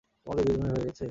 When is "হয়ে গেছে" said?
0.71-0.99